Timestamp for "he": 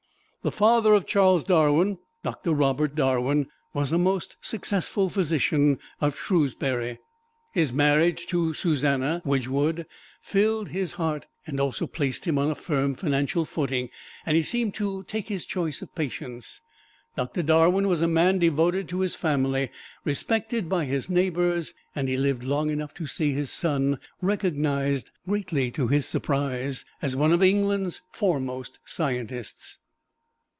14.35-14.41, 22.07-22.17